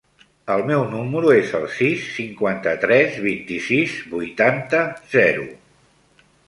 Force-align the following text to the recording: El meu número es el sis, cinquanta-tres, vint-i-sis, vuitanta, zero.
El 0.53 0.61
meu 0.69 0.85
número 0.93 1.33
es 1.41 1.51
el 1.59 1.67
sis, 1.75 2.07
cinquanta-tres, 2.15 3.21
vint-i-sis, 3.29 3.95
vuitanta, 4.17 4.85
zero. 5.17 5.47